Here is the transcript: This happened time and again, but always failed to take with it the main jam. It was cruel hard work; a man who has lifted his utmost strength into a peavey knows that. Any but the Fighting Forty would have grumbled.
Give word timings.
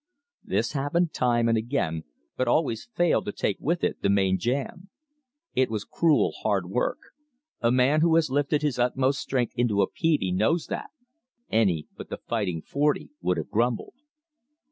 This 0.43 0.71
happened 0.71 1.13
time 1.13 1.47
and 1.47 1.55
again, 1.55 2.05
but 2.35 2.47
always 2.47 2.89
failed 2.95 3.25
to 3.25 3.31
take 3.31 3.57
with 3.59 3.83
it 3.83 4.01
the 4.01 4.09
main 4.09 4.39
jam. 4.39 4.89
It 5.53 5.69
was 5.69 5.83
cruel 5.85 6.33
hard 6.41 6.67
work; 6.67 6.97
a 7.59 7.71
man 7.71 8.01
who 8.01 8.15
has 8.15 8.31
lifted 8.31 8.63
his 8.63 8.79
utmost 8.79 9.19
strength 9.19 9.53
into 9.55 9.83
a 9.83 9.87
peavey 9.87 10.31
knows 10.31 10.65
that. 10.69 10.89
Any 11.51 11.87
but 11.95 12.09
the 12.09 12.17
Fighting 12.17 12.63
Forty 12.63 13.11
would 13.21 13.37
have 13.37 13.51
grumbled. 13.51 13.93